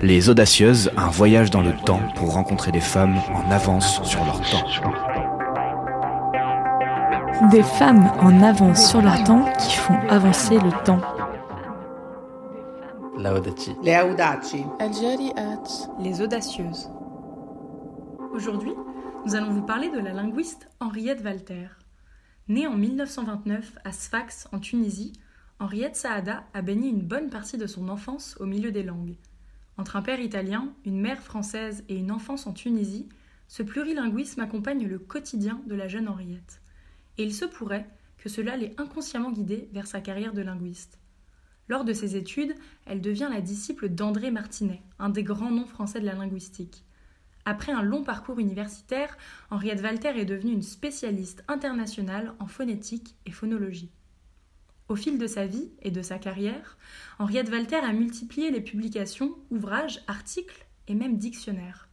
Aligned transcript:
Les 0.00 0.28
Audacieuses, 0.28 0.90
un 0.96 1.08
voyage 1.08 1.50
dans 1.50 1.62
le 1.62 1.72
temps 1.74 2.00
pour 2.16 2.32
rencontrer 2.34 2.72
des 2.72 2.80
femmes 2.80 3.18
en 3.32 3.50
avance 3.50 4.02
sur 4.02 4.24
leur 4.24 4.40
temps. 4.40 4.66
Des 7.50 7.62
femmes 7.62 8.10
en 8.20 8.42
avance 8.42 8.90
sur 8.90 9.00
leur 9.00 9.22
temps 9.24 9.44
qui 9.58 9.76
font 9.76 9.98
avancer 10.08 10.58
le 10.58 10.70
temps. 10.84 11.00
Les 15.98 16.20
audacieuses. 16.20 16.90
Aujourd'hui, 18.32 18.74
nous 19.24 19.34
allons 19.34 19.52
vous 19.52 19.62
parler 19.62 19.90
de 19.90 19.98
la 19.98 20.12
linguiste 20.12 20.68
Henriette 20.80 21.24
Walter. 21.24 21.68
Née 22.48 22.66
en 22.66 22.76
1929 22.76 23.78
à 23.84 23.92
Sfax, 23.92 24.48
en 24.52 24.58
Tunisie, 24.58 25.14
Henriette 25.60 25.96
Saada 25.96 26.44
a 26.52 26.60
baigné 26.62 26.90
une 26.90 27.00
bonne 27.00 27.30
partie 27.30 27.56
de 27.56 27.66
son 27.66 27.88
enfance 27.88 28.36
au 28.40 28.44
milieu 28.44 28.70
des 28.72 28.82
langues. 28.82 29.16
Entre 29.76 29.96
un 29.96 30.02
père 30.02 30.20
italien, 30.20 30.72
une 30.84 31.00
mère 31.00 31.20
française 31.20 31.84
et 31.88 31.96
une 31.96 32.12
enfance 32.12 32.46
en 32.46 32.52
Tunisie, 32.52 33.08
ce 33.48 33.62
plurilinguisme 33.62 34.40
accompagne 34.40 34.86
le 34.86 34.98
quotidien 34.98 35.60
de 35.66 35.74
la 35.74 35.88
jeune 35.88 36.08
Henriette. 36.08 36.60
Et 37.18 37.24
il 37.24 37.34
se 37.34 37.44
pourrait 37.44 37.88
que 38.18 38.28
cela 38.28 38.56
l'ait 38.56 38.74
inconsciemment 38.78 39.32
guidée 39.32 39.68
vers 39.72 39.86
sa 39.86 40.00
carrière 40.00 40.32
de 40.32 40.42
linguiste. 40.42 40.98
Lors 41.68 41.84
de 41.84 41.92
ses 41.92 42.16
études, 42.16 42.54
elle 42.86 43.00
devient 43.00 43.28
la 43.30 43.40
disciple 43.40 43.88
d'André 43.88 44.30
Martinet, 44.30 44.82
un 44.98 45.08
des 45.08 45.22
grands 45.22 45.50
noms 45.50 45.66
français 45.66 46.00
de 46.00 46.06
la 46.06 46.14
linguistique. 46.14 46.84
Après 47.46 47.72
un 47.72 47.82
long 47.82 48.04
parcours 48.04 48.38
universitaire, 48.38 49.16
Henriette 49.50 49.82
Walter 49.82 50.12
est 50.16 50.24
devenue 50.24 50.52
une 50.52 50.62
spécialiste 50.62 51.44
internationale 51.48 52.34
en 52.38 52.46
phonétique 52.46 53.16
et 53.26 53.32
phonologie. 53.32 53.90
Au 54.88 54.96
fil 54.96 55.18
de 55.18 55.26
sa 55.26 55.46
vie 55.46 55.70
et 55.80 55.90
de 55.90 56.02
sa 56.02 56.18
carrière, 56.18 56.76
Henriette 57.18 57.50
Walter 57.50 57.76
a 57.76 57.92
multiplié 57.92 58.50
les 58.50 58.60
publications, 58.60 59.34
ouvrages, 59.50 60.02
articles 60.08 60.66
et 60.88 60.94
même 60.94 61.16
dictionnaires. 61.16 61.88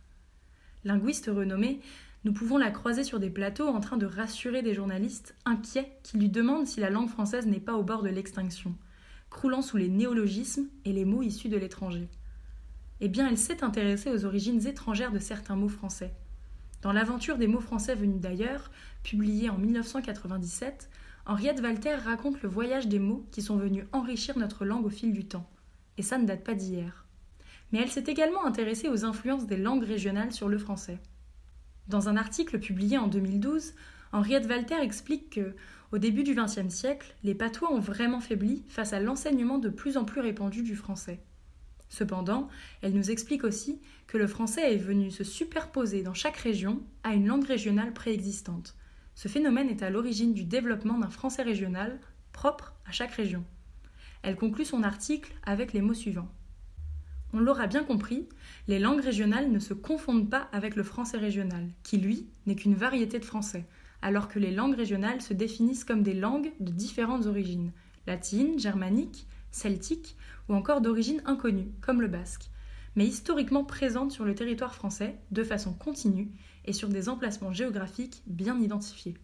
Linguiste 0.83 1.31
renommée, 1.33 1.79
nous 2.25 2.33
pouvons 2.33 2.57
la 2.57 2.69
croiser 2.69 3.03
sur 3.03 3.19
des 3.19 3.29
plateaux 3.29 3.67
en 3.67 3.79
train 3.79 3.97
de 3.97 4.05
rassurer 4.05 4.61
des 4.61 4.73
journalistes 4.73 5.35
inquiets 5.45 5.97
qui 6.03 6.17
lui 6.17 6.29
demandent 6.29 6.67
si 6.67 6.81
la 6.81 6.89
langue 6.89 7.09
française 7.09 7.47
n'est 7.47 7.61
pas 7.61 7.75
au 7.75 7.83
bord 7.83 8.03
de 8.03 8.09
l'extinction, 8.09 8.75
croulant 9.29 9.61
sous 9.61 9.77
les 9.77 9.89
néologismes 9.89 10.67
et 10.83 10.91
les 10.91 11.05
mots 11.05 11.23
issus 11.23 11.49
de 11.49 11.57
l'étranger. 11.57 12.09
Eh 12.99 13.07
bien, 13.07 13.27
elle 13.27 13.37
s'est 13.37 13.63
intéressée 13.63 14.11
aux 14.11 14.25
origines 14.25 14.67
étrangères 14.67 15.11
de 15.11 15.19
certains 15.19 15.55
mots 15.55 15.69
français. 15.69 16.13
Dans 16.81 16.91
l'aventure 16.91 17.37
des 17.37 17.47
mots 17.47 17.61
français 17.61 17.95
venus 17.95 18.19
d'ailleurs, 18.19 18.69
publiée 19.03 19.49
en 19.49 19.57
1997, 19.57 20.89
Henriette 21.25 21.61
Walter 21.61 21.95
raconte 21.95 22.41
le 22.41 22.49
voyage 22.49 22.87
des 22.87 22.99
mots 22.99 23.25
qui 23.31 23.41
sont 23.41 23.57
venus 23.57 23.85
enrichir 23.91 24.37
notre 24.37 24.65
langue 24.65 24.85
au 24.85 24.89
fil 24.89 25.13
du 25.13 25.25
temps. 25.25 25.47
Et 25.97 26.01
ça 26.03 26.17
ne 26.17 26.25
date 26.25 26.43
pas 26.43 26.55
d'hier. 26.55 27.05
Mais 27.71 27.79
elle 27.79 27.91
s'est 27.91 28.05
également 28.07 28.45
intéressée 28.45 28.89
aux 28.89 29.05
influences 29.05 29.45
des 29.45 29.57
langues 29.57 29.83
régionales 29.83 30.31
sur 30.31 30.49
le 30.49 30.57
français. 30.57 30.99
Dans 31.87 32.09
un 32.09 32.17
article 32.17 32.59
publié 32.59 32.97
en 32.97 33.07
2012, 33.07 33.73
Henriette 34.11 34.47
Walter 34.47 34.81
explique 34.81 35.29
que, 35.29 35.55
au 35.91 35.97
début 35.97 36.23
du 36.23 36.33
XXe 36.33 36.73
siècle, 36.73 37.15
les 37.23 37.35
patois 37.35 37.71
ont 37.71 37.79
vraiment 37.79 38.19
faibli 38.19 38.63
face 38.67 38.93
à 38.93 38.99
l'enseignement 38.99 39.57
de 39.57 39.69
plus 39.69 39.97
en 39.97 40.05
plus 40.05 40.21
répandu 40.21 40.63
du 40.63 40.75
français. 40.75 41.21
Cependant, 41.89 42.47
elle 42.81 42.93
nous 42.93 43.11
explique 43.11 43.43
aussi 43.43 43.81
que 44.07 44.17
le 44.17 44.27
français 44.27 44.73
est 44.73 44.77
venu 44.77 45.11
se 45.11 45.25
superposer 45.25 46.01
dans 46.01 46.13
chaque 46.13 46.37
région 46.37 46.81
à 47.03 47.13
une 47.13 47.27
langue 47.27 47.45
régionale 47.45 47.93
préexistante, 47.93 48.75
ce 49.15 49.27
phénomène 49.27 49.69
est 49.69 49.83
à 49.83 49.89
l'origine 49.89 50.33
du 50.33 50.43
développement 50.43 50.97
d'un 50.97 51.09
français 51.09 51.43
régional 51.43 51.99
propre 52.31 52.73
à 52.85 52.91
chaque 52.91 53.13
région. 53.13 53.43
Elle 54.23 54.35
conclut 54.35 54.65
son 54.65 54.83
article 54.83 55.33
avec 55.43 55.73
les 55.73 55.81
mots 55.81 55.93
suivants. 55.93 56.31
On 57.33 57.39
l'aura 57.39 57.67
bien 57.67 57.83
compris, 57.83 58.27
les 58.67 58.79
langues 58.79 59.01
régionales 59.01 59.51
ne 59.51 59.59
se 59.59 59.73
confondent 59.73 60.29
pas 60.29 60.49
avec 60.51 60.75
le 60.75 60.83
français 60.83 61.17
régional, 61.17 61.69
qui 61.83 61.97
lui 61.97 62.27
n'est 62.45 62.55
qu'une 62.55 62.75
variété 62.75 63.19
de 63.19 63.25
français, 63.25 63.65
alors 64.01 64.27
que 64.27 64.39
les 64.39 64.51
langues 64.51 64.75
régionales 64.75 65.21
se 65.21 65.33
définissent 65.33 65.85
comme 65.85 66.03
des 66.03 66.13
langues 66.13 66.51
de 66.59 66.71
différentes 66.71 67.27
origines, 67.27 67.71
latines, 68.05 68.59
germaniques, 68.59 69.27
celtiques 69.51 70.17
ou 70.49 70.55
encore 70.55 70.81
d'origine 70.81 71.21
inconnue, 71.25 71.71
comme 71.81 72.01
le 72.01 72.07
basque, 72.07 72.49
mais 72.95 73.05
historiquement 73.05 73.63
présentes 73.63 74.11
sur 74.11 74.25
le 74.25 74.35
territoire 74.35 74.75
français 74.75 75.19
de 75.31 75.43
façon 75.43 75.73
continue 75.73 76.31
et 76.65 76.73
sur 76.73 76.89
des 76.89 77.09
emplacements 77.09 77.53
géographiques 77.53 78.21
bien 78.27 78.59
identifiés. 78.59 79.15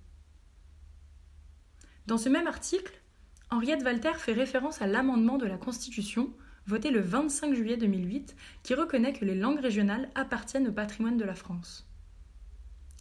Dans 2.05 2.17
ce 2.17 2.29
même 2.29 2.47
article, 2.47 3.01
Henriette 3.49 3.83
Walter 3.83 4.13
fait 4.17 4.33
référence 4.33 4.81
à 4.81 4.87
l'amendement 4.87 5.37
de 5.37 5.45
la 5.45 5.57
Constitution 5.57 6.33
voté 6.65 6.91
le 6.91 6.99
25 6.99 7.53
juillet 7.53 7.77
2008 7.77 8.35
qui 8.63 8.73
reconnaît 8.73 9.13
que 9.13 9.25
les 9.25 9.35
langues 9.35 9.59
régionales 9.59 10.09
appartiennent 10.15 10.67
au 10.67 10.73
patrimoine 10.73 11.17
de 11.17 11.23
la 11.23 11.35
France. 11.35 11.87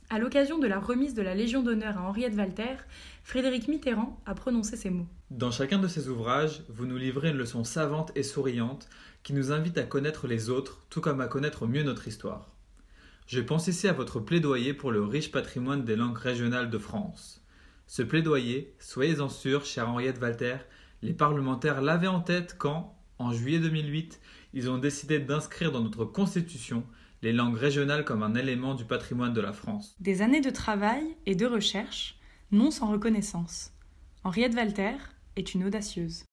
À 0.08 0.20
l'occasion 0.20 0.60
de 0.60 0.68
la 0.68 0.78
remise 0.78 1.14
de 1.14 1.22
la 1.22 1.34
Légion 1.34 1.64
d'honneur 1.64 1.98
à 1.98 2.02
Henriette 2.02 2.36
Walter, 2.36 2.76
Frédéric 3.24 3.66
Mitterrand 3.66 4.20
a 4.24 4.34
prononcé 4.34 4.76
ces 4.76 4.88
mots. 4.88 5.08
Dans 5.32 5.50
chacun 5.50 5.80
de 5.80 5.88
ces 5.88 6.08
ouvrages, 6.08 6.62
vous 6.68 6.86
nous 6.86 6.96
livrez 6.96 7.30
une 7.30 7.36
leçon 7.36 7.64
savante 7.64 8.12
et 8.14 8.22
souriante 8.22 8.88
qui 9.24 9.32
nous 9.32 9.50
invite 9.50 9.78
à 9.78 9.82
connaître 9.82 10.28
les 10.28 10.48
autres 10.48 10.86
tout 10.90 11.00
comme 11.00 11.20
à 11.20 11.26
connaître 11.26 11.66
mieux 11.66 11.82
notre 11.82 12.06
histoire. 12.06 12.52
Je 13.26 13.40
pense 13.40 13.66
ici 13.66 13.88
à 13.88 13.92
votre 13.92 14.20
plaidoyer 14.20 14.74
pour 14.74 14.92
le 14.92 15.02
riche 15.02 15.32
patrimoine 15.32 15.84
des 15.84 15.96
langues 15.96 16.18
régionales 16.18 16.70
de 16.70 16.78
France. 16.78 17.44
Ce 17.88 18.02
plaidoyer, 18.02 18.76
soyez-en 18.78 19.28
sûrs, 19.28 19.64
chère 19.64 19.88
Henriette 19.88 20.20
Walter, 20.22 20.58
les 21.02 21.14
parlementaires 21.14 21.82
l'avaient 21.82 22.06
en 22.06 22.20
tête 22.20 22.54
quand, 22.56 22.96
en 23.18 23.32
juillet 23.32 23.58
2008, 23.58 24.20
ils 24.54 24.70
ont 24.70 24.78
décidé 24.78 25.18
d'inscrire 25.18 25.72
dans 25.72 25.82
notre 25.82 26.04
Constitution 26.04 26.84
les 27.26 27.32
langues 27.32 27.56
régionales 27.56 28.04
comme 28.04 28.22
un 28.22 28.36
élément 28.36 28.76
du 28.76 28.84
patrimoine 28.84 29.32
de 29.32 29.40
la 29.40 29.52
France. 29.52 29.96
Des 29.98 30.22
années 30.22 30.40
de 30.40 30.50
travail 30.50 31.16
et 31.26 31.34
de 31.34 31.44
recherche, 31.44 32.20
non 32.52 32.70
sans 32.70 32.86
reconnaissance. 32.86 33.72
Henriette 34.22 34.54
Walter 34.54 34.94
est 35.34 35.52
une 35.52 35.64
audacieuse. 35.64 36.25